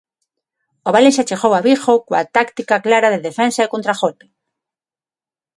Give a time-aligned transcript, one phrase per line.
[0.87, 4.25] O Valencia chegou a Vigo coa táctica clara de defensa e contragolpe.